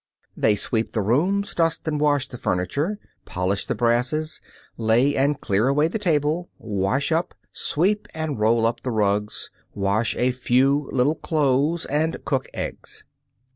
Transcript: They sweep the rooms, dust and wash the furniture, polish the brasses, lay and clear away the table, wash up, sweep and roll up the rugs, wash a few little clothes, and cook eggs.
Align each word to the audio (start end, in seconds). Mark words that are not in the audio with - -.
They 0.35 0.55
sweep 0.55 0.93
the 0.93 1.01
rooms, 1.03 1.53
dust 1.53 1.87
and 1.87 1.99
wash 2.01 2.27
the 2.27 2.39
furniture, 2.39 2.97
polish 3.25 3.67
the 3.67 3.75
brasses, 3.75 4.41
lay 4.75 5.15
and 5.15 5.39
clear 5.39 5.67
away 5.67 5.89
the 5.89 5.99
table, 5.99 6.49
wash 6.57 7.11
up, 7.11 7.35
sweep 7.53 8.07
and 8.15 8.39
roll 8.39 8.65
up 8.65 8.81
the 8.81 8.89
rugs, 8.89 9.51
wash 9.75 10.15
a 10.17 10.31
few 10.31 10.89
little 10.91 11.13
clothes, 11.13 11.85
and 11.85 12.25
cook 12.25 12.47
eggs. 12.55 13.03